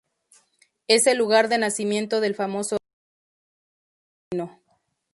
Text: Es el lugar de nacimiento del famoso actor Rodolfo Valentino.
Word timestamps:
Es 0.87 1.05
el 1.05 1.19
lugar 1.19 1.47
de 1.47 1.59
nacimiento 1.59 2.21
del 2.21 2.33
famoso 2.33 2.77
actor 2.77 3.17
Rodolfo 4.33 4.53
Valentino. 4.55 4.75